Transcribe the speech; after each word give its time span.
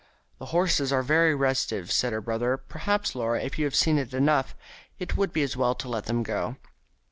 "The 0.39 0.45
horses 0.47 0.91
are 0.91 1.03
very 1.03 1.35
restive," 1.35 1.91
said 1.91 2.11
her 2.11 2.21
brother. 2.21 2.57
"Perhaps, 2.57 3.13
Laura, 3.13 3.39
if 3.39 3.59
you 3.59 3.65
have 3.65 3.75
seen 3.75 3.99
enough, 3.99 4.55
it 4.97 5.15
would 5.15 5.31
be 5.31 5.43
as 5.43 5.55
well 5.55 5.75
to 5.75 5.87
let 5.87 6.05
them 6.07 6.23
go." 6.23 6.55